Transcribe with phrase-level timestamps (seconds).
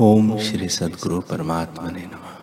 [0.00, 2.42] ओम श्री सदगुरु परमात्मा ने नम।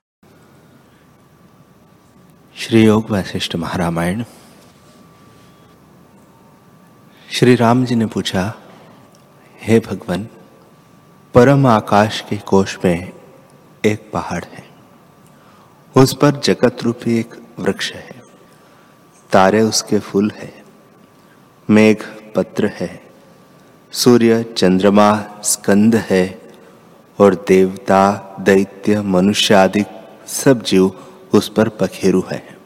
[2.55, 4.23] श्री योग वशिष्ठ महारामायण।
[7.31, 8.53] श्री राम जी ने पूछा,
[9.61, 10.29] हे भगवान,
[11.33, 13.13] परम आकाश के कोष में
[13.85, 14.69] एक पहाड़ है।
[15.97, 18.21] उस पर जगत रूपी एक वृक्ष है।
[19.31, 20.63] तारे उसके फूल है।
[21.69, 22.03] मेघ
[22.35, 23.03] पत्र है।
[23.91, 26.48] सूर्य चंद्रमा स्कंद है।
[27.19, 29.85] और देवता, दैत्य, मनुष्य आदि
[30.27, 30.91] सब जीव
[31.33, 32.57] उस पर पखेरु है।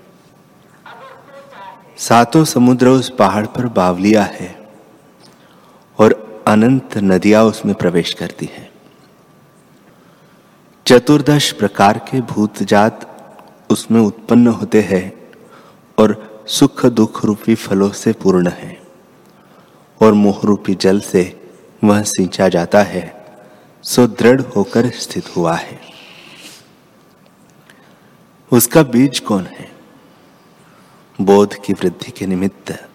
[1.98, 4.70] सातों समुद्र उस पहाड़ पर बावलिया है
[6.00, 8.72] और अनंत नदियाँ उसमें प्रवेश करती हैं।
[10.86, 13.10] चतुर्दश प्रकार के भूत जात
[13.70, 15.14] उसमें उत्पन्न होते हैं
[16.00, 18.82] और सुख दुख रूपी फलों से पूर्ण है
[20.02, 21.42] और मोह रूपी जल से
[21.84, 23.23] वह सिंचा जाता है।
[23.84, 25.80] सो दृढ़ होकर स्थित हुआ है।
[28.52, 29.72] उसका बीज कौन है?
[31.22, 32.90] बोध की वृद्धि के निमित्त।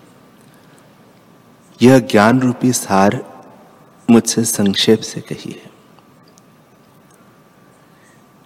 [1.82, 3.24] यह ज्ञान रूपी सार
[4.10, 5.70] मुझसे संक्षेप से कही है।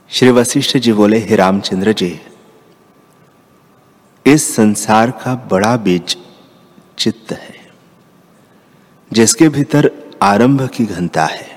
[0.08, 2.20] श्री वशिष्ठ जी बोले, हे रामचंद्र जी,
[4.26, 6.16] इस संसार का बड़ा बीज
[6.98, 7.72] चित्त है,
[9.12, 9.90] जिसके भीतर
[10.22, 11.51] आरंभ की घनता है।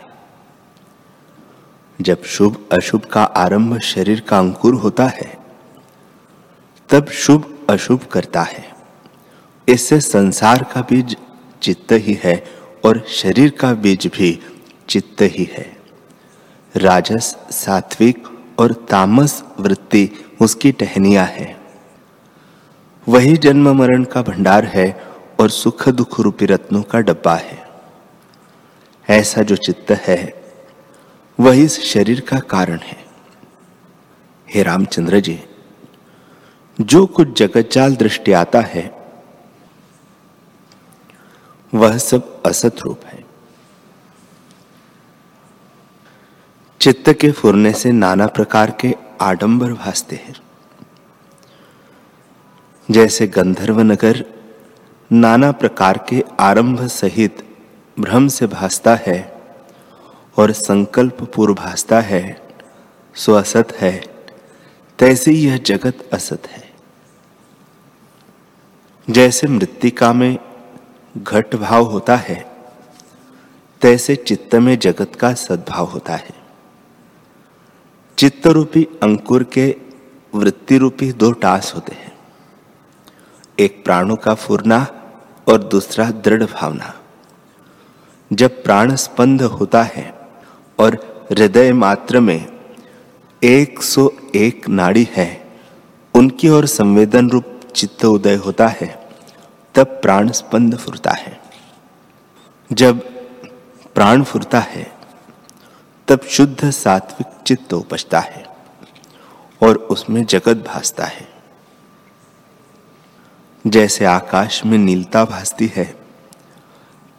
[2.01, 5.37] जब शुभ अशुभ का आरंभ शरीर का अंकुर होता है,
[6.89, 8.73] तब शुभ अशुभ करता है।
[9.67, 11.17] इससे संसार का बीज
[11.61, 12.45] चित्त ही है
[12.85, 14.39] और शरीर का बीज भी
[14.89, 15.77] चित्त ही है।
[16.75, 18.27] राजस, सात्विक
[18.59, 20.09] और तामस वृत्ति
[20.41, 21.59] उसकी टहनिया है।
[23.09, 25.03] वही जन्म मरण का भंडार है
[25.39, 27.67] और सुख दुख रूपी रत्नों का डब्बा है।
[29.09, 30.44] ऐसा जो चित्त है
[31.39, 33.05] वही इस शरीर का कारण है।
[34.49, 35.43] हे रामचंद्र जी,
[36.81, 39.09] जो कुछ जगत जाल दृष्टि आता है,
[41.73, 43.23] वह सब असत रूप है।
[46.81, 50.35] चित्त के फुरने से नाना प्रकार के आडंबर भासते हैं।
[52.91, 54.25] जैसे गंधर्व नगर
[55.11, 57.55] नाना प्रकार के आरंभ सहित
[57.99, 59.34] भ्रम से भासता है
[60.37, 62.47] और संकल्प पूर्व भासता है,
[63.15, 64.03] सो असत है।
[64.99, 66.73] तैसे यह जगत असत है।
[69.09, 70.37] जैसे मृतिका में
[71.17, 72.55] घट भाव होता है,
[73.81, 76.35] तैसे चित्त में जगत का सद्भाव होता है।
[78.17, 79.75] चित्त रूपी अंकुर के
[80.35, 82.17] वृत्ति रूपी दो टास होते हैं।
[83.59, 84.87] एक प्राणों का फूरना
[85.47, 87.01] और दूसरा दृढ़ भावना।
[88.33, 90.14] जब प्राण स्पंद होता है
[90.79, 90.95] और
[91.31, 92.45] हृदय मात्र में
[93.43, 95.47] 101 नाड़ी है।
[96.13, 99.07] उनकी ओर संवेदन रूप चित्त उदय होता है,
[99.75, 101.41] तब प्राण स्पंद फुरता है।
[102.73, 102.99] जब
[103.93, 104.91] प्राण फुरता है,
[106.07, 108.45] तब शुद्ध सात्विक चित्त उपजता है
[109.63, 111.29] और उसमें जगत भासता है।
[113.67, 115.95] जैसे आकाश में नीलता भासती है,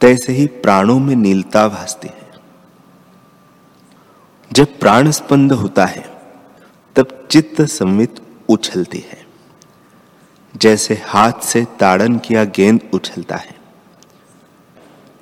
[0.01, 2.09] तैसे ही प्राणों में नीलता भासती
[4.53, 6.05] जब प्राण स्पंद होता है,
[6.97, 8.15] तब चित्त संवित
[8.49, 9.27] उछलती है।
[10.57, 13.57] जैसे हाथ से ताड़न किया गेंद उछलता है।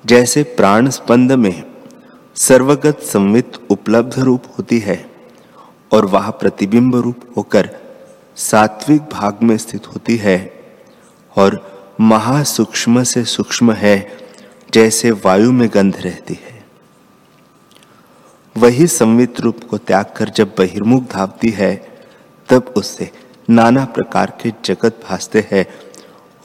[0.05, 1.63] जैसे प्राण स्पंद में
[2.35, 5.11] सर्वगत संवित उपलब्ध रूप होती है
[5.93, 7.69] और वह प्रतिबिंब रूप होकर
[8.35, 10.53] सात्विक भाग में स्थित होती है
[11.37, 14.17] और महासूक्ष्म से सूक्ष्म है,
[14.73, 16.54] जैसे वायु में गंध रहती है।
[18.57, 21.75] वही संवित रूप को त्याग कर जब बहिर्मुख धावती है,
[22.49, 23.11] तब उससे
[23.49, 25.65] नाना प्रकार के जगत भासते हैं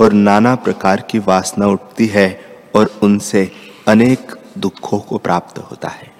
[0.00, 2.28] और नाना प्रकार की वासना उठती है
[2.76, 3.50] और उनसे
[3.88, 6.12] अनेक दुखों को प्राप्त होता है।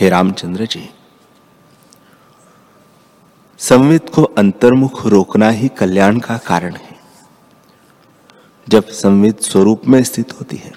[0.00, 0.88] हे रामचंद्र जी,
[3.58, 6.98] संवित को अंतर्मुख रोकना ही कल्याण का कारण है।
[8.68, 10.72] जब संवित स्वरूप में स्थित होती है,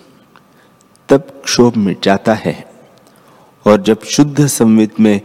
[1.09, 2.72] तब क्षोभ मिट जाता है
[3.67, 5.21] और जब शुद्ध संवित में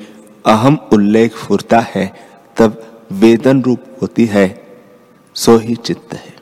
[0.47, 2.13] अहम उल्लेख फुरता है,
[2.57, 4.67] तब वेदन रूप होती है,
[5.35, 6.37] सो ही चित्त है।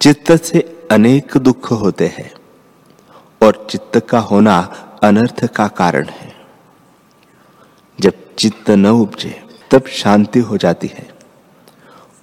[0.00, 2.32] चित्त से अनेक दुख होते हैं,
[3.42, 4.58] और चित्त का होना
[5.02, 6.32] अनर्थ का कारण है।
[8.00, 11.08] जब चित्त न उपजे, तब शांति हो जाती है,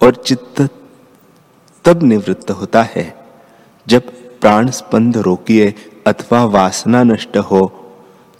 [0.02, 0.68] और चित्त
[1.84, 3.24] तब निवृत्त होता है,
[3.88, 5.74] जब प्राण स्पंद रोकिए
[6.06, 7.76] अथवा वासना नष्ट हो।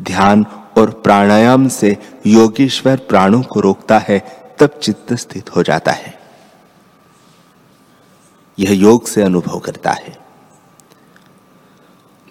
[0.02, 0.46] ध्यान
[0.78, 4.18] और प्राणायाम से योगेश्वर प्राणों को रोकता है,
[4.58, 6.20] तब चित्त स्थित हो जाता है।
[8.58, 10.18] यह योग से अनुभव करता है।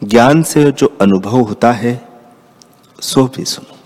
[0.04, 2.10] ज्ञान से जो अनुभव होता है,
[3.02, 3.78] सो भी सुनो।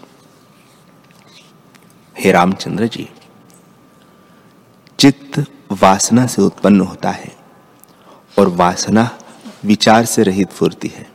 [2.19, 3.09] हे रामचंद्र जी,
[4.99, 7.35] चित्त वासना से उत्पन्न होता है
[8.39, 9.19] और वासना
[9.65, 11.07] विचार से रहित फूर्ति है।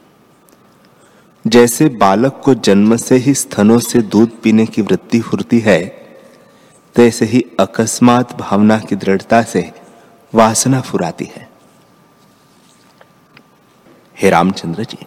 [1.47, 5.85] जैसे बालक को जन्म से ही स्तनों से दूध पीने की वृत्ति फूर्ति है,
[6.95, 9.73] तैसे ही अकस्मात भावना की दृढ़ता से
[10.35, 11.49] वासना फुराती है।
[14.17, 14.99] हे रामचंद्र जी,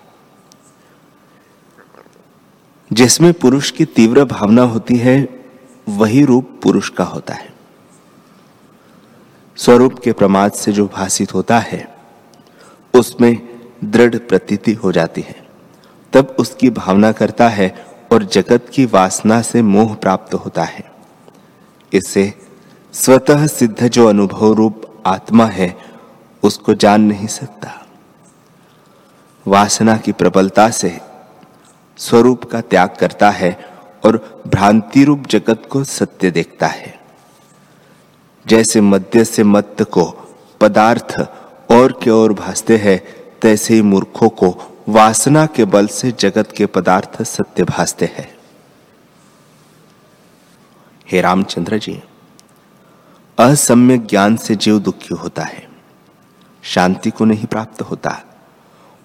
[2.92, 5.46] जिसमें पुरुष की तीव्र भावना होती है,
[5.90, 7.54] वही रूप पुरुष का होता है।
[9.58, 11.91] स्वरूप के प्रमाद से जो भाषित होता है
[12.96, 15.48] उसमें दृढ़ प्रतीति हो जाती है।
[16.14, 20.92] तब उसकी भावना करता है और जगत की वासना से मोह प्राप्त होता है।
[21.94, 22.34] इससे
[22.94, 25.78] स्वतः सिद्ध जो अनुभव रूप आत्मा है,
[26.44, 27.88] उसको जान नहीं सकता।
[29.48, 31.00] वासना की प्रबलता से
[31.98, 33.66] स्वरूप का त्याग करता है
[34.06, 37.00] और भ्रांति रूप जगत को सत्य देखता है।
[38.48, 40.06] जैसे मध्य से मत्त को
[40.62, 41.41] पदार्थ
[41.72, 43.00] और के ओर भासते हैं,
[43.42, 48.38] तैसे ही मूर्खों को वासना के बल से जगत के पदार्थ सत्य भासते हैं।
[51.12, 52.04] हे रामचंद्र जी
[53.40, 55.70] असम्य ज्ञान से जीव दुखी होता है,
[56.64, 58.22] शांति को नहीं प्राप्त होता,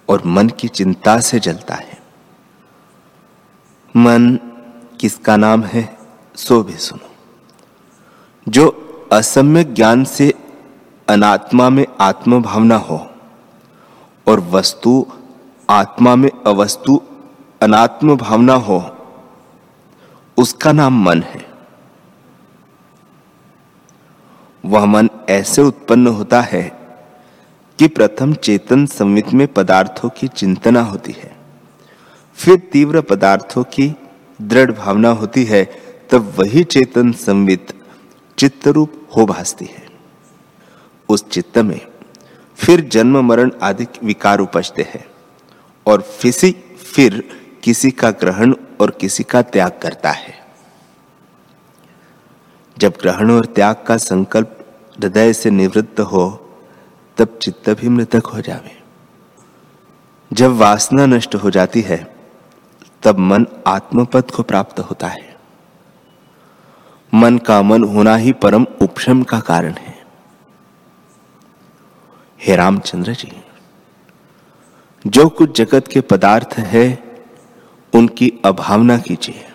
[0.09, 2.03] और मन की चिंता से जलता है।
[3.97, 4.39] मन
[5.01, 5.99] किसका नाम है,
[6.37, 7.11] सो भी सुनो।
[8.49, 10.35] जो असम्य ज्ञान से
[11.08, 12.99] अनात्मा में आत्म भावना हो
[14.26, 15.06] और वस्तु,
[15.69, 17.00] आत्मा में अवस्तु
[17.61, 18.79] अनात्म भावना हो,
[20.38, 21.44] उसका नाम मन है।
[24.64, 26.64] वह मन ऐसे उत्पन्न होता है
[27.79, 31.35] कि प्रथम चेतन संवित में पदार्थों की चिंतना होती है,
[32.38, 33.93] फिर तीव्र पदार्थों की
[34.41, 35.64] दृढ़ भावना होती है,
[36.11, 37.75] तब वही चेतन संवित
[38.38, 39.86] चित्त रूप हो भासती है।
[41.08, 41.81] उस चित्त में
[42.56, 45.06] फिर जन्म, मरण आदि विकार उपजते हैं
[45.87, 46.53] और फिसी,
[46.94, 47.25] फिर
[47.62, 50.47] किसी का ग्रहण और किसी का त्याग करता है।
[52.79, 54.67] जब ग्रहण और त्याग का संकल्प
[55.00, 56.43] हृदय से निवृत्त हो,
[57.17, 58.82] तब चित्त भी मृतक हो जावे।
[60.32, 62.17] जब वासना नष्ट हो जाती है,
[63.02, 65.37] तब मन आत्मपद को प्राप्त होता है।
[67.14, 69.86] मन का मन होना ही परम उपशम का कारण है।
[72.41, 73.33] हे रामचंद्र जी,
[75.06, 77.05] जो कुछ जगत के पदार्थ है,
[77.94, 79.49] उनकी अभावना कीजिए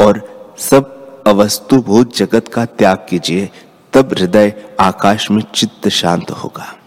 [0.00, 0.20] और
[0.58, 0.92] सब
[1.26, 3.50] अवस्तुभूत जगत का त्याग कीजिए,
[3.92, 6.78] तब हृदय आकाश में चित्त शांत होगा।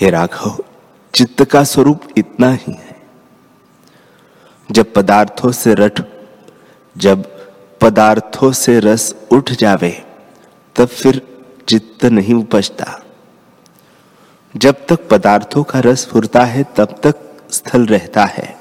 [0.00, 0.64] हे राघव,
[1.14, 3.02] चित्त का स्वरूप इतना ही है।
[4.70, 6.00] जब पदार्थों से रट,
[6.96, 7.24] जब
[7.80, 10.04] पदार्थों से रस उठ जावे,
[10.76, 11.35] तब फिर
[11.68, 13.02] चित्त नहीं उपजता।
[14.56, 17.14] जब तक पदार्थों का रस फुरता है, तब तक
[17.50, 18.58] स्थल रहता है।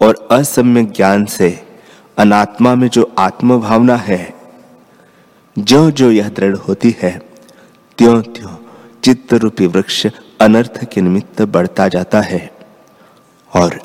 [0.00, 1.68] और असम्य ज्ञान से
[2.18, 4.34] अनात्मा में जो आत्म भावना है
[5.58, 7.18] जो जो यह दृढ़ होती है,
[7.98, 8.56] त्यों त्यों
[9.04, 10.06] चित्त रूपी वृक्ष
[10.40, 12.52] अनर्थ के निमित्त बढ़ता जाता है।
[13.56, 13.80] और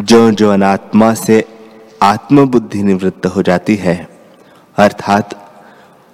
[0.00, 1.44] जो जो अनात्मा से
[2.02, 4.08] आत्मबुद्धि निवृत्त हो जाती है,
[4.76, 5.51] अर्थात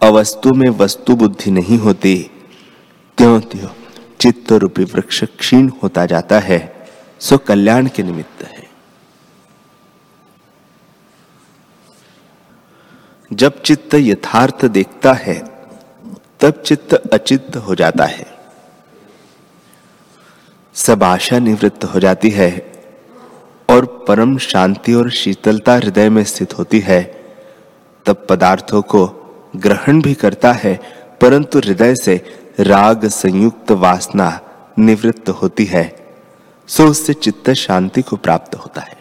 [0.03, 2.31] अवस्तु में वस्तु बुद्धि नहीं होती।
[3.19, 3.69] त्यों त्यों
[4.21, 6.89] चित्त रूपी वृक्ष क्षीण होता जाता है,
[7.21, 8.71] सो कल्याण के निमित्त है।
[13.33, 15.39] जब चित्त यथार्थ देखता है,
[16.41, 18.27] तब चित्त अचित्त हो जाता है।
[20.75, 22.83] सब आशा निवृत्त हो जाती है,
[23.71, 27.03] और परम शांति और शीतलता हृदय में स्थित होती है।
[28.07, 29.18] तब पदार्थों को
[29.57, 30.75] ग्रहण भी करता है,
[31.21, 32.17] परंतु हृदय से
[32.61, 34.29] राग संयुक्त वासना
[34.79, 35.85] निवृत्त होती है।
[36.69, 38.97] सो उससे चित्त शांति को प्राप्त होता है।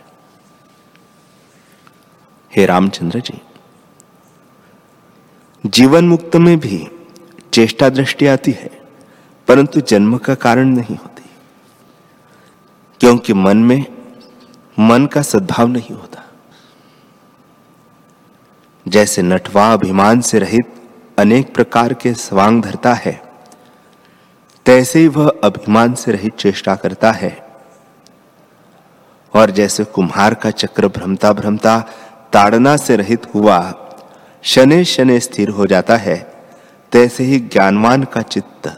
[2.51, 3.41] हे रामचंद्र जी,
[5.63, 6.87] जीवन मुक्त में भी
[7.53, 8.69] चेष्टा दृष्टि आती है,
[9.47, 11.29] परंतु जन्म का कारण नहीं होती,
[13.01, 13.85] क्योंकि मन में
[14.79, 16.16] मन का सद्भाव नहीं होता।
[18.87, 20.73] जैसे नटवा अभिमान से रहित
[21.17, 23.21] अनेक प्रकार के स्वांग धरता है,
[24.65, 27.35] तैसे ही वह अभिमान से रहित चेष्टा करता है।
[29.33, 31.79] और जैसे कुम्हार का चक्र भ्रमता भ्रमता
[32.33, 33.59] ताड़ना से रहित हुआ
[34.43, 36.17] शने शने स्थिर हो जाता है,
[36.91, 38.69] तैसे ही ज्ञानवान का चित्त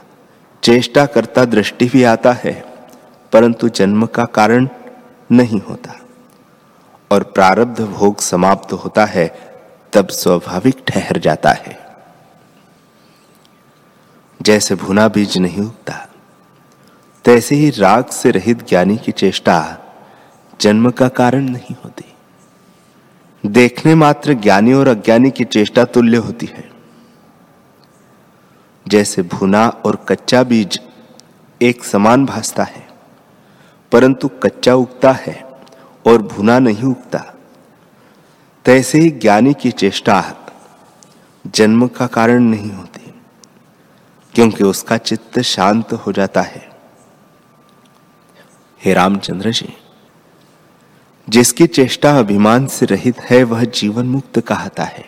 [0.63, 2.54] चेष्टा करता दृष्टि भी आता है,
[3.32, 4.68] परंतु जन्म का कारण
[5.32, 6.00] नहीं होता।
[7.12, 9.28] और प्रारब्ध भोग समाप्त होता है
[9.93, 11.77] तब स्वाभाविक ठहर जाता है।
[14.41, 16.08] जैसे भुना बीज नहीं उगता,
[17.25, 19.77] तैसे ही राग से रहित ज्ञानी की चेष्टा
[20.62, 22.05] जन्म का कारण नहीं होती।
[23.43, 26.69] देखने मात्र ज्ञानी और अज्ञानी की चेष्टा तुल्य होती है।
[28.88, 30.79] जैसे भुना और कच्चा बीज
[31.62, 32.88] एक समान भासता है,
[33.91, 35.43] परंतु कच्चा उगता है
[36.05, 37.24] और भुना नहीं उगता
[38.66, 40.24] तैसे ही ज्ञानी की चेष्टा
[41.46, 43.13] जन्म का कारण नहीं होती,
[44.34, 46.68] क्योंकि उसका चित्त शांत हो जाता है।
[48.82, 49.74] हे रामचंद्र जी,
[51.28, 55.06] जिसकी चेष्टा अभिमान से रहित है, वह जीवन मुक्त कहता है।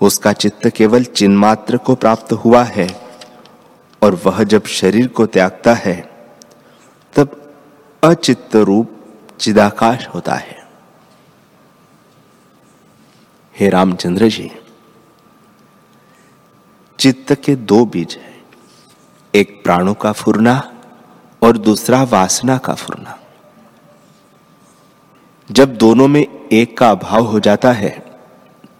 [0.00, 2.88] उसका चित्त केवल चिन्मात्र को प्राप्त हुआ है,
[4.02, 6.00] और वह जब शरीर को त्यागता है,
[7.14, 7.40] तब
[8.02, 8.93] अचित्त रूप
[9.40, 10.66] चिदाकाश होता है।
[13.58, 14.50] हे रामचंद्र जी,
[16.98, 18.44] चित्त के दो बीज हैं,
[19.34, 20.74] एक प्राणों का फुरना
[21.42, 23.18] और दूसरा वासना का फुरना।
[25.50, 28.20] जब दोनों में एक का अभाव हो जाता है,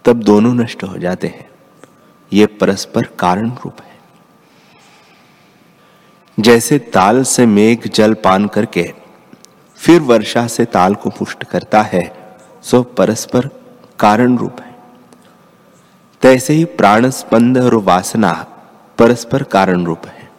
[0.05, 1.49] तब दोनों नष्ट हो जाते हैं।
[2.33, 3.99] ये परस्पर कारण रूप है।
[6.39, 8.93] जैसे ताल से मेघ जल पान करके
[9.77, 13.49] फिर वर्षा से ताल को पुष्ट करता है, सो परस्पर
[13.99, 14.75] कारण रूप है।
[16.21, 18.31] तैसे ही प्राण स्पंद और वासना
[18.97, 20.29] परस्पर कारण रूप है।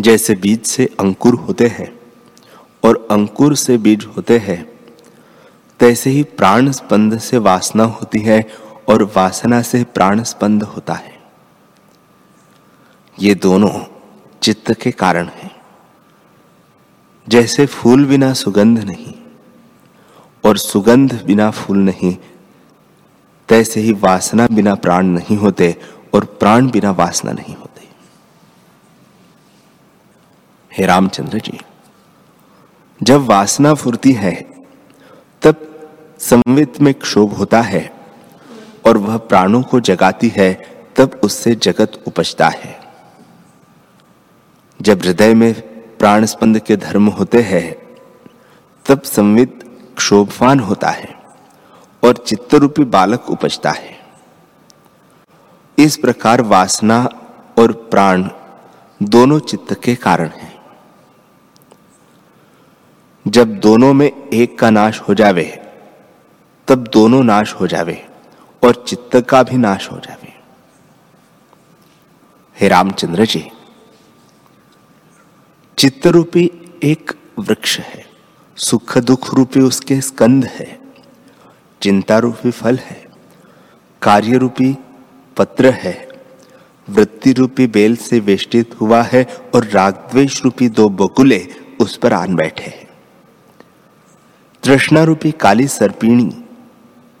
[0.00, 2.00] जैसे बीज से अंकुर होते हैं
[2.84, 4.64] और अंकुर से बीज होते हैं,
[5.80, 8.44] तैसे ही प्राण स्पंद से वासना होती है
[8.88, 11.22] और वासना से प्राण स्पंद होता है।
[13.18, 13.70] ये दोनों
[14.42, 15.43] चित्त के कारण हैं।
[17.28, 19.14] जैसे फूल बिना सुगंध नहीं
[20.44, 22.16] और सुगंध बिना फूल नहीं,
[23.48, 25.76] तैसे ही वासना बिना प्राण नहीं होते
[26.14, 27.88] और प्राण बिना वासना नहीं होते।
[30.72, 31.58] हे रामचंद्र जी,
[33.02, 34.34] जब वासना फुरती है,
[35.42, 35.70] तब
[36.18, 37.92] संवित में क्षोभ होता है
[38.86, 40.52] और वह प्राणों को जगाती है,
[40.96, 42.80] तब उससे जगत उपजता है।
[44.82, 45.73] जब हृदय में
[46.04, 47.76] प्राण स्पंद के धर्म होते हैं,
[48.86, 49.64] तब संवित
[49.96, 51.14] क्षोभवान होता है
[52.04, 53.98] और चित्तरूपी बालक उपजता है।
[55.78, 57.08] इस प्रकार वासना
[57.58, 58.28] और प्राण
[59.02, 60.60] दोनों चित्त के कारण हैं।
[63.28, 65.62] जब दोनों में एक का नाश हो जावे,
[66.68, 68.06] तब दोनों नाश हो जावे
[68.64, 70.32] और चित्त का भी नाश हो जावे।
[72.60, 73.50] हे रामचंद्र जी
[75.78, 76.50] चित्त रूपी
[76.82, 78.06] एक वृक्ष है।
[78.56, 80.78] सुख दुख रूपी उसके स्कंद है।
[81.82, 83.06] चिंता रूपी फल है।
[84.02, 84.76] कार्य रूपी
[85.36, 86.08] पत्र है।
[86.88, 91.48] वृत्ति रूपी बेल से वेष्टित हुआ है और रागद्वेश रूपी दो बकुले
[91.80, 92.88] उस पर आन बैठे हैं।
[94.62, 96.44] तृष्णा रूपी काली सर्पिणी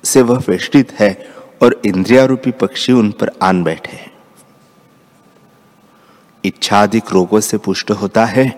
[0.04, 4.13] से वह वेष्टित है और इंद्रिया रूपी पक्षी उन पर आन बैठे हैं।
[6.44, 8.48] इच्छादिक रोगों से पुष्ट होता है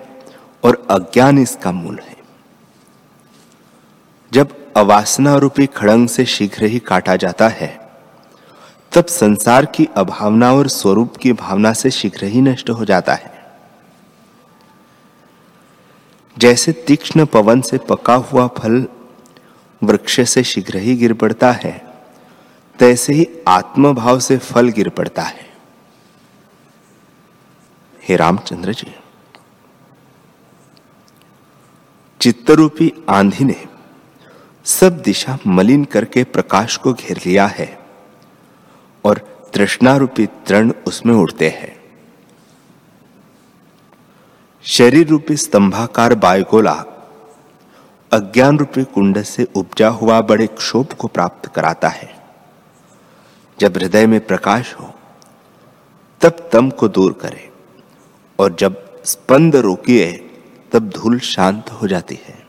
[0.65, 2.17] और अज्ञान इसका मूल है।
[4.33, 7.69] जब अवासना रूपी खड़ंग से शीघ्र ही काटा जाता है,
[8.93, 13.35] तब संसार की अभावना और स्वरूप की भावना से शीघ्र ही नष्ट हो जाता है।
[16.37, 18.87] जैसे तीक्ष्ण पवन से पका हुआ फल
[19.83, 21.87] वृक्ष से शीघ्र ही गिर पड़ता है,
[22.79, 25.46] तैसे ही आत्मभाव से फल गिर पड़ता है।
[28.09, 28.95] हे रामचंद्र जी,
[32.21, 33.65] चित्तरूपी आंधी ने
[34.65, 37.79] सब दिशा मलिन करके प्रकाश को घेर लिया है
[39.05, 39.19] और
[39.55, 41.75] तृष्णारूपी तृण उसमें उड़ते हैं।
[44.63, 46.75] शरीर रूपी स्तंभाकार बायगोला
[48.13, 52.15] अज्ञान रूपी कुंड से उपजा हुआ बड़े क्षोभ को प्राप्त कराता है।
[53.61, 54.95] जब हृदय में प्रकाश हो,
[56.21, 57.56] तब तम को दूर करे।
[58.39, 60.13] और जब स्पंद रोकिए
[60.73, 62.47] तब धूल शांत हो जाती है।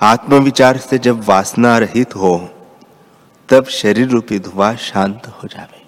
[0.00, 2.50] आत्मविचार से जब वासना रहित हो,
[3.48, 5.82] तब शरीर रूपी धुआ शांत हो जावे।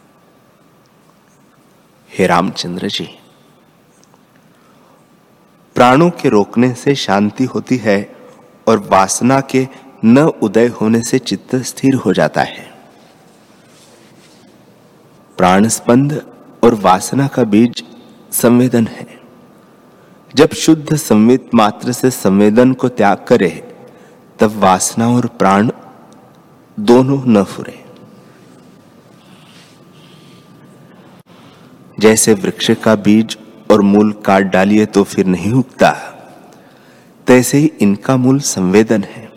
[2.10, 3.08] हे रामचंद्र जी,
[5.76, 8.16] प्राणों के रोकने से शांति होती है
[8.68, 9.66] और वासना के
[10.04, 12.64] न उदय होने से चित्त स्थिर हो जाता है।
[15.38, 16.12] प्राण स्पंद
[16.64, 17.84] और वासना का बीज
[18.36, 19.06] संवेदन है।
[20.34, 23.48] जब शुद्ध संवित मात्र से संवेदन को त्याग करे,
[24.38, 25.70] तब वासना और प्राण
[26.78, 27.78] दोनों न फुरे।
[31.98, 33.36] जैसे वृक्ष का बीज
[33.70, 35.90] और मूल काट डालिए तो फिर नहीं उगता,
[37.26, 39.28] तैसे ही इनका मूल संवेदन है।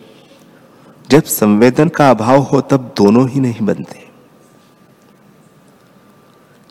[1.09, 4.07] जब संवेदन का अभाव हो, तब दोनों ही नहीं बनते।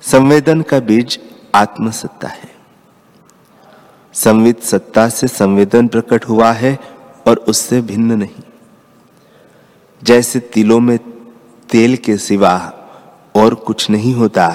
[0.02, 1.18] संवेदन का बीज
[1.54, 2.58] आत्मसत्ता है।
[4.12, 6.78] संवित सत्ता से संवेदन प्रकट हुआ है
[7.26, 8.42] और उससे भिन्न नहीं।
[10.04, 10.98] जैसे तिलों में
[11.70, 12.72] तेल के सिवा
[13.36, 14.48] और कुछ नहीं होता,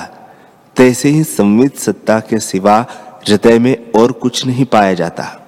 [0.76, 2.86] तैसे ही संवित सत्ता के सिवा
[3.28, 5.40] हृदय में और कुछ नहीं पाया जाता।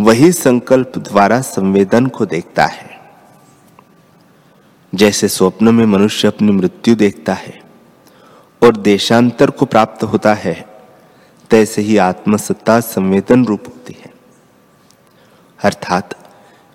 [0.00, 3.00] वही संकल्प द्वारा संवेदन को देखता है।
[4.94, 7.63] जैसे स्वप्न में मनुष्य अपनी मृत्यु देखता है
[8.64, 10.66] और देशांतर को प्राप्त होता है।
[11.50, 14.12] तैसे ही आत्मसत्ता संवेदन रूप होती है।
[15.64, 16.14] अर्थात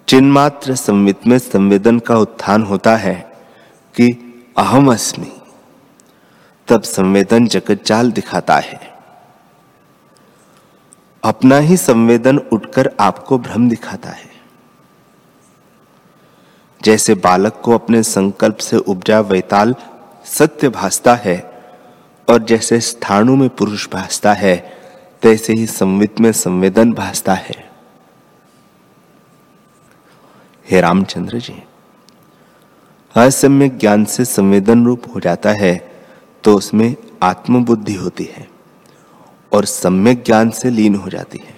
[0.08, 3.31] चिन्मात्र संवित में संवेदन का उत्थान होता है
[3.96, 4.08] कि
[4.58, 5.41] अहम अस्मि।
[6.67, 8.93] तब संवेदन जगत जाल दिखाता है।
[11.24, 14.29] अपना ही संवेदन उठकर आपको भ्रम दिखाता है।
[16.81, 19.75] जैसे बालक को अपने संकल्प से उपजा वैताल
[20.25, 21.59] सत्य भासता है
[22.29, 24.57] और जैसे स्थाणु में पुरुष भासता है,
[25.21, 27.69] तैसे ही संवित में संवेदन भासता है।
[30.65, 31.55] हे रामचंद्र जी,
[33.15, 35.75] असम्य ज्ञान से संवेदन रूप हो जाता है
[36.43, 38.48] तो उसमें आत्मबुद्धि होती है
[39.51, 41.58] और सम्यक ज्ञान से लीन हो जाती है।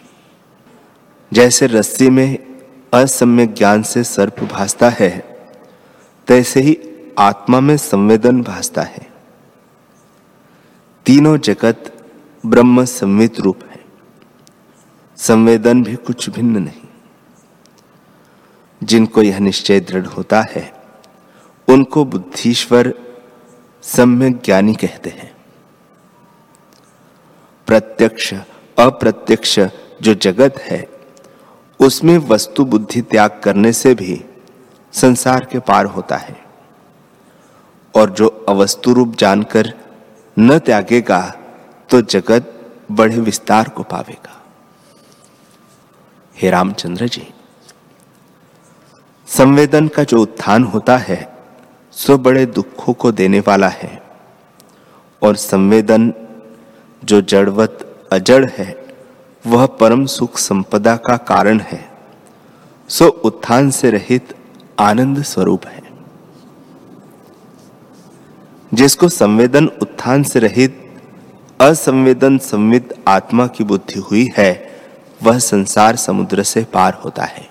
[1.31, 2.37] जैसे रस्सी में
[2.93, 5.09] असम्यक ज्ञान से सर्प भासता है,
[6.27, 6.77] तैसे ही
[7.19, 9.10] आत्मा में संवेदन भासता है।
[11.05, 12.07] तीनों जगत
[12.45, 13.85] ब्रह्म संवित रूप है।
[15.17, 16.87] संवेदन भी कुछ भिन्न नहीं।
[18.83, 20.73] जिनको यह निश्चय दृढ़ होता है,
[21.69, 22.93] उनको बुद्धिश्वर
[23.81, 25.35] सम्यक ज्ञानी कहते हैं।
[27.67, 28.33] प्रत्यक्ष,
[28.79, 29.59] अप्रत्यक्ष
[30.01, 30.89] जो जगत है,
[31.79, 34.25] उसमें वस्तु बुद्धि त्याग करने से भी
[34.93, 36.45] संसार के पार होता है।
[37.95, 39.73] और जो अवस्तु रूप जानकर
[40.37, 41.21] न त्यागेगा
[41.89, 42.53] तो जगत
[42.91, 44.41] बड़े विस्तार को पावेगा।
[46.35, 47.27] हे रामचंद्र जी,
[49.27, 51.37] संवेदन का जो उत्थान होता है,
[51.91, 54.01] सो बड़े दुखों को देने वाला है।
[55.21, 56.13] और संवेदन
[57.03, 58.75] जो जड़वत अजड़ है,
[59.47, 61.89] वह परम सुख संपदा का कारण है।
[62.89, 64.35] सो उत्थान से रहित
[64.79, 65.90] आनंद स्वरूप है।
[68.73, 71.01] जिसको संवेदन उत्थान से रहित,
[71.61, 74.81] असंवेदन संविद आत्मा की बुद्धि हुई है,
[75.23, 77.49] वह संसार समुद्र से पार होता है।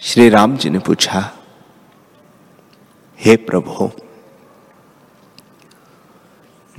[0.00, 1.32] श्री राम जी ने पूछा,
[3.20, 3.90] हे प्रभु,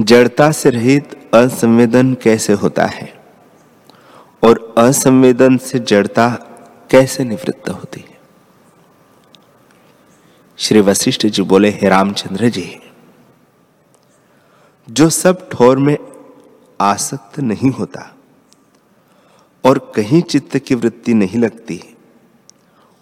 [0.02, 3.22] जड़ता से रहित असंवेदन कैसे होता है?
[4.44, 6.30] और असंवेदन से जड़ता
[6.92, 8.07] कैसे निवृत्त होती?
[10.60, 12.80] श्री वशिष्ठ जी बोले, हे रामचंद्र जी,
[14.90, 15.98] जो सब ठोर में
[16.82, 18.16] आसक्त नहीं होता
[19.66, 21.84] और कहीं चित्त की वृत्ति नहीं लगती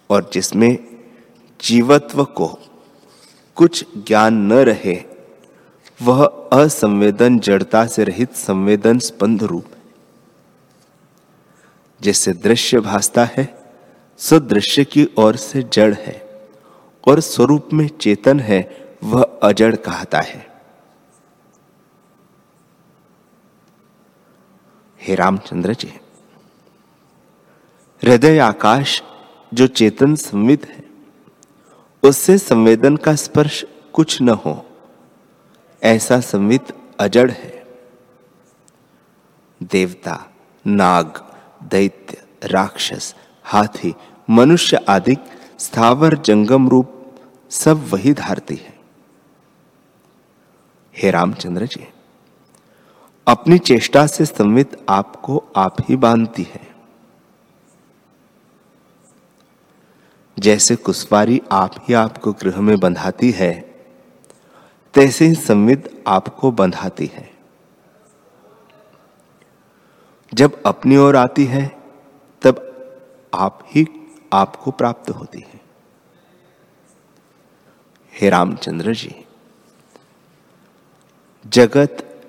[0.10, 0.78] और जिसमें
[1.62, 2.60] जीवत्व को
[3.56, 5.04] कुछ ज्ञान न रहे,
[6.02, 9.82] वह असंवेदन जड़ता से रहित संवेदन स्पंद रूप है।
[12.02, 13.60] जिससे दृश्य भासता है,
[14.18, 16.25] सदृश्य की ओर से जड़ है।
[17.08, 18.60] और स्वरूप में चेतन है,
[19.04, 20.48] वह अजड़ कहता है।
[25.02, 25.88] हे रामचंद्र जी,
[28.02, 29.02] हृदय आकाश
[29.54, 30.84] जो चेतन संवित है,
[32.04, 33.64] उससे संवेदन का स्पर्श
[33.94, 34.66] कुछ न हो,
[35.84, 37.54] ऐसा संवित अजड़ है।
[39.64, 40.32] देवता,
[40.68, 41.24] नाग,
[41.64, 43.94] दैत्य, राक्षस, हाथी,
[44.30, 45.16] मनुष्य आदि
[45.60, 46.95] स्थावर जंगम रूप
[47.50, 48.80] सब वही धारती है।
[50.98, 51.88] हे रामचंद्र जी,
[53.28, 56.76] अपनी चेष्टा से संवित आपको आप ही बांधती है।
[60.40, 63.62] जैसे कुशवारी आप ही आपको गृह में बंधाती है,
[64.94, 67.34] तैसे ही संविद आपको बंधाती है।
[70.34, 71.68] जब अपनी ओर आती है,
[72.42, 72.72] तब
[73.34, 73.86] आप ही
[74.34, 75.55] आपको प्राप्त होती है।
[78.16, 79.26] हे रामचंद्र जी,
[81.48, 82.22] जगत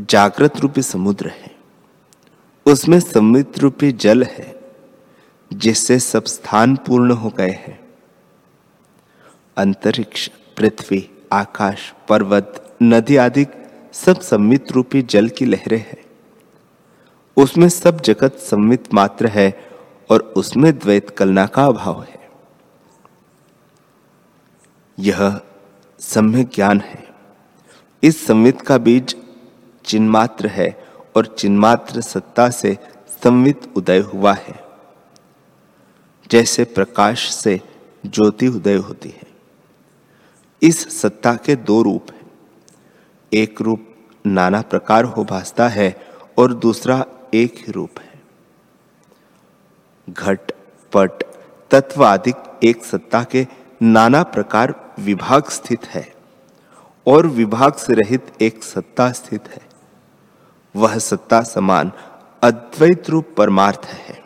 [0.00, 1.54] जागृत रूपी समुद्र है।
[2.66, 4.60] उसमें संवित रूपी जल है,
[5.52, 7.80] जिससे सब स्थान पूर्ण हो गए हैं।
[9.56, 13.46] अंतरिक्ष, पृथ्वी, आकाश, पर्वत, नदी आदि
[13.92, 16.04] सब संवित रूपी जल की लहरें हैं।
[17.36, 19.70] उसमें सब जगत संवित मात्र है
[20.10, 22.23] और उसमें द्वैत कलना का अभाव है।
[24.98, 25.40] यह
[25.98, 27.08] सम्य ज्ञान है।
[28.02, 29.16] इस संवित का बीज
[29.84, 32.78] चिन्मात्र है और चिन्मात्र सत्ता से
[33.24, 34.64] संवित उदय हुआ है।
[36.30, 37.60] जैसे प्रकाश से
[38.06, 39.26] ज्योति उदय होती है।
[40.62, 42.30] इस सत्ता के दो रूप हैं।
[43.34, 43.94] एक रूप
[44.26, 46.06] नाना प्रकार हो भासता है
[46.38, 48.22] और दूसरा एक ही रूप है।
[50.10, 50.52] घट,
[50.92, 51.24] पट,
[51.70, 52.32] तत्व आदि
[52.64, 53.46] एक सत्ता के
[53.82, 56.14] नाना प्रकार विभाग स्थित है
[57.06, 59.62] और विभाग से रहित एक सत्ता स्थित है।
[60.76, 61.92] वह सत्ता समान
[62.42, 64.24] अद्वैत रूप परमार्थ है।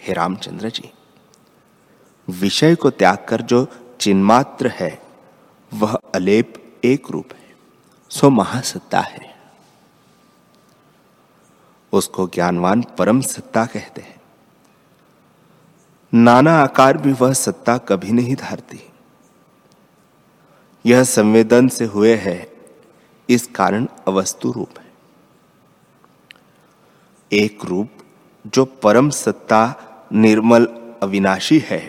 [0.00, 0.92] हे रामचंद्र जी,
[2.30, 3.66] विषय को त्याग कर जो
[4.00, 5.02] चिन्मात्र है,
[5.74, 7.56] वह अलेप एक रूप है,
[8.10, 9.36] सो महासत्ता है।
[11.92, 14.20] उसको ज्ञानवान परम सत्ता कहते हैं।
[16.16, 18.80] नाना आकार भी वह सत्ता कभी नहीं धारती।
[20.84, 22.36] यह संवेदन से हुए है,
[23.28, 24.84] इस कारण अवस्तु रूप है।
[27.32, 27.88] एक रूप
[28.46, 29.60] जो परम सत्ता
[30.12, 30.66] निर्मल
[31.02, 31.80] अविनाशी है,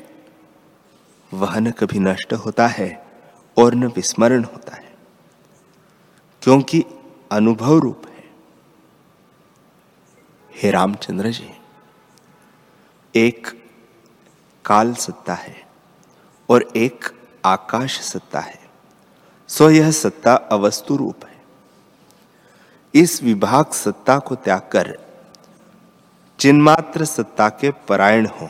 [1.32, 2.90] वह न कभी नष्ट होता है
[3.58, 4.96] और न विस्मरण होता है,
[6.42, 6.84] क्योंकि
[7.32, 8.24] अनुभव रूप है।
[10.52, 11.50] हे रामचंद्र जी,
[13.16, 13.48] एक
[14.67, 15.67] काल सत्ता है
[16.49, 17.06] और एक
[17.45, 18.60] आकाश सत्ता है।
[19.49, 21.36] सो यह सत्ता अवस्तु रूप है।
[22.93, 24.97] इस विभाग सत्ता को त्याग कर
[26.39, 28.49] चिन्मात्र सत्ता के परायण हो।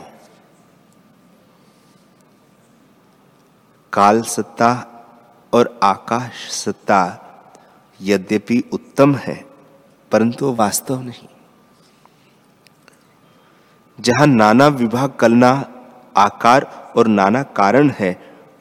[3.92, 4.70] काल सत्ता
[5.52, 7.00] और आकाश सत्ता
[8.00, 9.44] यद्यपि उत्तम है,
[10.12, 11.28] परंतु वास्तव नहीं।
[14.00, 15.52] जहाँ नाना विभाग कलना
[16.18, 16.64] आकार
[16.96, 18.10] और नाना कारण है,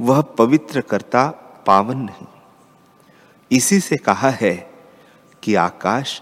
[0.01, 1.27] वह पवित्र करता
[1.65, 2.27] पावन नहीं।
[3.51, 4.55] इसी से कहा है
[5.43, 6.21] कि आकाश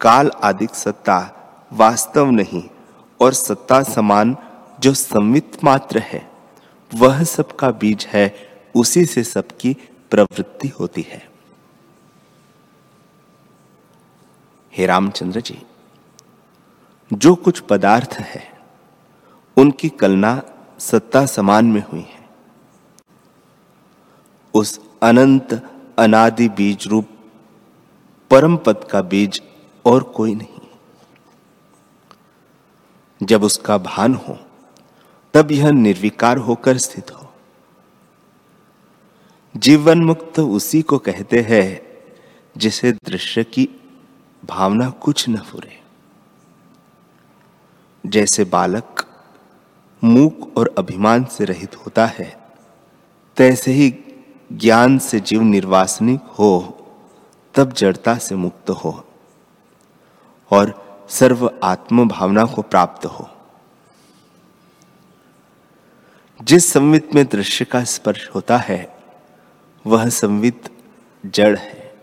[0.00, 1.18] काल आदि सत्ता
[1.72, 2.62] वास्तव नहीं
[3.20, 4.36] और सत्ता समान
[4.80, 6.30] जो संवित मात्र है,
[6.92, 8.34] वह सबका बीज है,
[8.74, 9.76] उसी से सबकी
[10.10, 11.22] प्रवृत्ति होती है।
[14.72, 15.58] हे रामचंद्र जी,
[17.10, 18.42] जो कुछ पदार्थ है,
[19.56, 20.40] उनकी कलना
[20.78, 22.28] सत्ता समान में हुई है।
[24.54, 27.08] उस अनंत अनादि बीज रूप,
[28.30, 29.42] परम पद का बीज
[29.84, 30.60] और कोई नहीं।
[33.22, 34.38] जब उसका भान हो,
[35.34, 37.32] तब यह निर्विकार होकर स्थित हो।
[39.56, 41.82] जीवन मुक्त उसी को कहते हैं,
[42.56, 43.68] जिसे दृश्य की
[44.44, 45.82] भावना कुछ न फुरे।
[48.06, 49.05] जैसे बालक
[50.04, 52.38] मूक और अभिमान से रहित होता है।
[53.36, 53.98] तैसे ही
[54.52, 56.78] ज्ञान से जीव निर्वासनिक हो,
[57.54, 59.04] तब जड़ता से मुक्त हो
[60.50, 63.30] और सर्व आत्म भावना को प्राप्त हो।
[66.42, 68.98] जिस संवित में दृश्य का स्पर्श होता है,
[69.86, 70.68] वह संवित
[71.26, 71.94] जड़ है,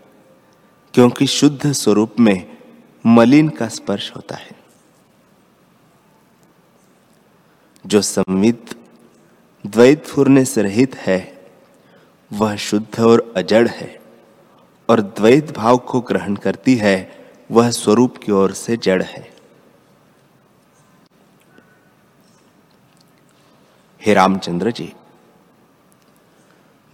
[0.93, 2.57] क्योंकि शुद्ध स्वरूप में
[3.05, 4.62] मलिन का स्पर्श होता है।
[7.85, 8.75] जो संवित
[9.65, 11.47] द्वैत फूरने से रहित है,
[12.33, 13.99] वह शुद्ध और अजड़ है,
[14.89, 19.33] और द्वैत भाव को ग्रहण करती है, वह स्वरूप की ओर से जड़ है।
[24.05, 24.93] हे रामचंद्र जी,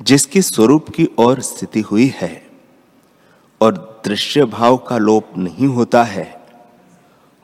[0.02, 2.48] जिसकी स्वरूप की ओर स्थिति हुई है,
[3.62, 6.42] और दृश्य भाव का लोप नहीं होता है,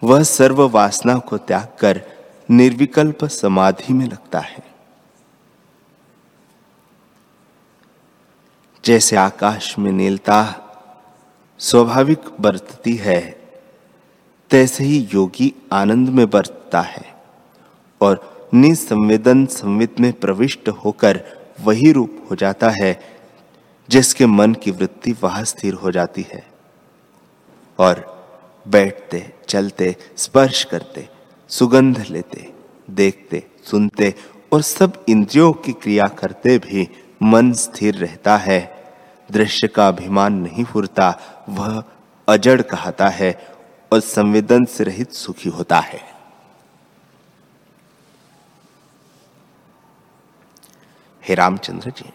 [0.04, 2.02] वह सर्व वासना को त्याग कर
[2.50, 4.64] निर्विकल्प समाधि में लगता है।
[8.84, 10.62] जैसे आकाश में नीलता
[11.60, 13.22] स्वाभाविक बरतती है,
[14.50, 17.16] तैसे ही योगी आनंद में बरतता है
[18.02, 21.24] और निसंवेदन संवित में प्रविष्ट होकर
[21.62, 23.00] वही रूप हो जाता है,
[23.90, 26.48] जिसके मन की वृत्ति वह स्थिर हो जाती है
[27.80, 28.24] और
[28.68, 31.15] बैठते, चलते, स्पर्श करते
[31.50, 32.52] सुगंध लेते,
[32.90, 34.14] देखते, सुनते
[34.54, 36.88] और सब इंद्रियों की क्रिया करते भी
[37.24, 38.60] मन स्थिर रहता है।
[39.30, 41.10] दृश्य का अभिमान नहीं फुरता,
[41.50, 41.84] वह
[42.28, 43.32] अजड़ कहता है
[43.92, 46.02] और संवेदन से रहित सुखी होता है।
[51.24, 52.12] हे रामचंद्र जी,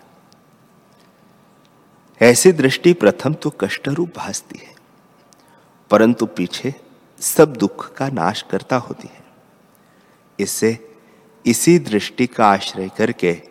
[2.20, 4.74] ऐसी दृष्टि प्रथम तो कष्टरूप भासती है,
[5.90, 6.74] परंतु पीछे
[7.20, 9.24] सब दुख का नाश करता होती है।
[10.38, 10.96] इससे
[11.46, 13.42] इसी दृष्टि का आश्रय करके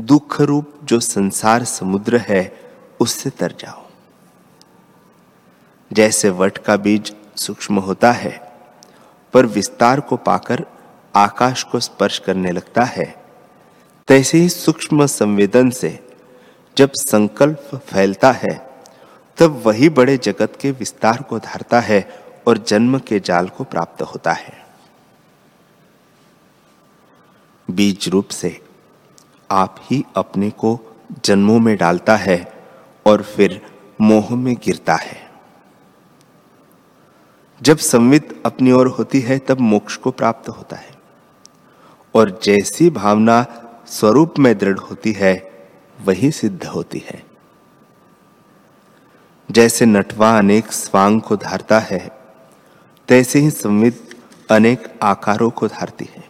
[0.00, 2.60] दुख रूप जो संसार समुद्र है,
[3.00, 3.86] उससे तर जाओ।
[5.92, 8.52] जैसे वट का बीज सूक्ष्म होता है,
[9.32, 10.66] पर विस्तार को पाकर
[11.16, 13.24] आकाश को स्पर्श करने लगता है,
[14.08, 15.98] तैसे ही सूक्ष्म संवेदन से
[16.76, 18.70] जब संकल्प फैलता है,
[19.38, 24.02] तब वही बड़े जगत के विस्तार को धारता है और जन्म के जाल को प्राप्त
[24.02, 24.66] होता है।
[27.70, 28.62] बीज रूप से
[29.50, 30.80] आप ही अपने को
[31.24, 32.64] जन्मों में डालता है
[33.06, 33.66] और फिर
[34.00, 35.30] मोह में गिरता है।
[37.62, 40.98] जब संवित अपनी ओर होती है, तब मोक्ष को प्राप्त होता है।
[42.14, 43.46] और जैसी भावना
[43.86, 45.68] स्वरूप में दृढ़ होती है,
[46.00, 47.24] वही सिद्ध होती है।
[49.50, 52.21] जैसे नटवा अनेक स्वांग को धारता है
[53.08, 54.16] तैसे ही संवित
[54.50, 56.24] अनेक आकारों को धारती है।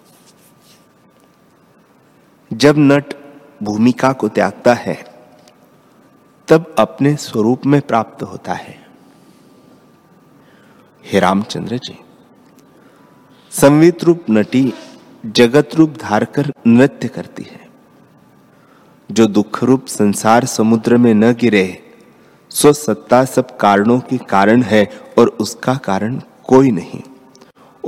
[2.52, 3.14] जब नट
[3.62, 5.04] भूमिका को त्यागता है,
[6.48, 8.86] तब अपने स्वरूप में प्राप्त होता है।
[11.04, 11.98] हे रामचंद्र जी
[13.50, 14.72] संवित रूप नटी
[15.26, 17.60] जगत रूप धारकर नृत्य करती है।
[19.10, 21.94] जो दुख रूप संसार समुद्र में न गिरे
[22.50, 27.02] सो सत्ता सब कारणों के कारण है और उसका कारण कोई नहीं।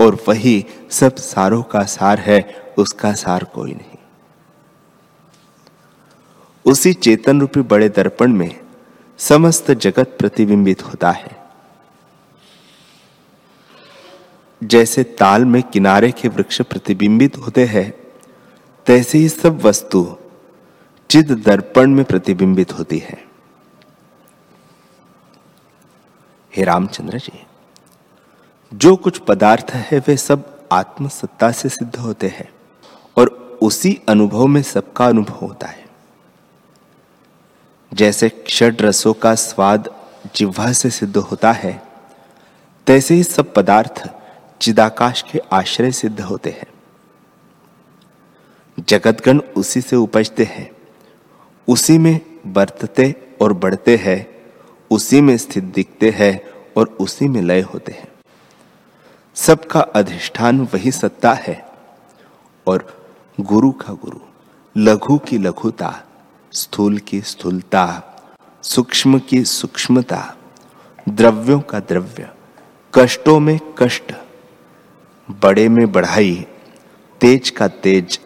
[0.01, 3.99] और वही सब सारों का सार है, उसका सार कोई नहीं।
[6.65, 8.61] उसी चेतन रूपी बड़े दर्पण में
[9.19, 11.45] समस्त जगत प्रतिबिंबित होता है।
[14.65, 17.95] जैसे ताल में किनारे के वृक्ष प्रतिबिंबित होते हैं,
[18.87, 20.17] तैसे ही सब वस्तु
[21.11, 23.25] चिद दर्पण में प्रतिबिंबित होती है।
[26.57, 27.47] हे रामचंद्र जी।
[28.75, 32.49] जो कुछ पदार्थ है, वे सब आत्मसत्ता से सिद्ध होते हैं
[33.17, 35.85] और उसी अनुभव में सबका अनुभव होता है।
[37.95, 39.95] जैसे क्षड रसों का स्वाद
[40.37, 41.83] जिह्वा से सिद्ध होता है,
[42.87, 44.11] तैसे ही सब पदार्थ
[44.61, 46.67] चिदाकाश के आश्रय सिद्ध होते हैं।
[48.89, 50.71] जगतगण उसी से उपजते हैं,
[51.69, 54.27] उसी में बरतते और बढ़ते हैं,
[54.91, 56.41] उसी में स्थित दिखते हैं
[56.77, 58.14] और उसी में लय होते हैं।
[59.37, 61.69] सबका अधिष्ठान वही सत्ता है
[62.67, 63.09] और
[63.41, 64.19] गुरु का गुरु,
[64.77, 66.05] लघु की लघुता,
[66.53, 68.03] स्थूल की स्थूलता,
[68.63, 70.37] सूक्ष्म की सूक्ष्मता,
[71.09, 72.31] द्रव्यों का द्रव्य,
[72.95, 74.15] कष्टों में कष्ट,
[75.31, 76.47] बड़े में बढ़ाई,
[77.21, 78.21] तेज का तेज,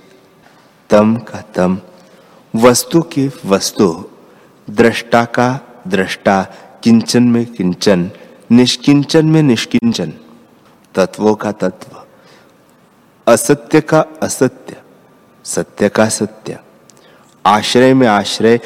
[0.90, 1.78] तम का तम,
[2.56, 4.04] वस्तु की वस्तु,
[4.70, 6.42] दृष्टा का दृष्टा,
[6.82, 8.10] किंचन में किंचन,
[8.50, 10.12] निष्किंचन में निष्किंचन।
[10.98, 11.96] तत्वों का तत्व।
[13.26, 14.76] असत्य का असत्य,
[15.44, 16.58] सत्य का सत्य।
[17.44, 18.58] आश्रय में आश्रय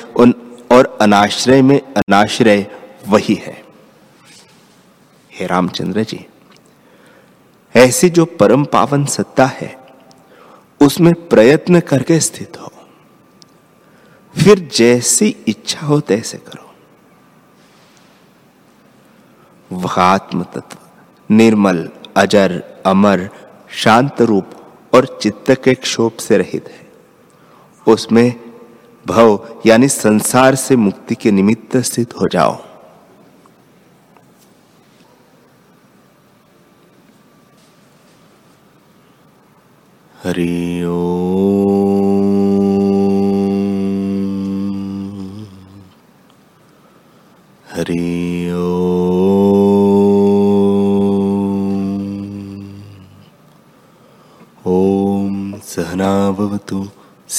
[0.73, 2.67] और अनाश्रय में अनाश्रय,
[3.09, 3.63] वही है।
[5.33, 6.25] हे रामचंद्र जी,
[7.75, 9.77] ऐसी जो परम पावन सत्ता है,
[10.81, 12.73] उसमें प्रयत्न करके स्थित हो।
[14.35, 16.71] फिर जैसी इच्छा हो तैसे करो।
[19.71, 20.79] वह आत्म तत्व
[21.31, 23.29] निर्मल अजर, अमर,
[23.71, 24.51] शांत रूप
[24.95, 26.83] और चित्त के क्षोभ से रहित है।
[27.93, 28.35] उसमें
[29.07, 32.59] भव यानी संसार से मुक्ति के निमित्त स्थित हो जाओ।
[40.23, 41.22] हरि ओ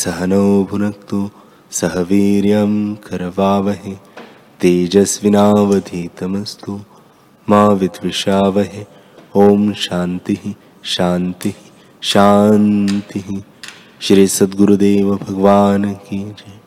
[0.04, 0.94] सहनौ भुन
[1.72, 3.98] सह वीर्यं करवावहे।
[4.62, 6.80] तेजस्विनावधीतमस्तु,
[7.50, 8.86] मा विद्विषावहे।
[9.36, 11.54] ओम शांति शांति
[12.02, 13.44] शांति
[14.02, 16.63] श्री सद्गुरुदेव भगवान की जय।